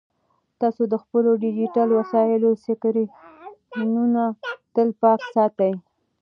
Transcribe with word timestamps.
تاسو 0.59 0.81
د 0.91 0.95
خپلو 1.03 1.31
ډیجیټل 1.43 1.89
وسایلو 1.99 2.49
سکرینونه 2.65 4.23
تل 4.73 4.87
پاک 5.01 5.21
ساتئ. 5.33 5.73